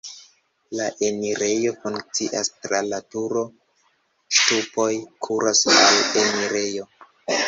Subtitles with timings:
[0.77, 3.43] La enirejo funkcias tra la turo,
[4.39, 4.87] ŝtupoj
[5.27, 6.87] kuras al la enirejo.